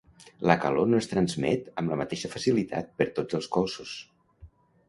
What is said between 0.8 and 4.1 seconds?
no es transmet amb la mateixa facilitat per tots els cossos.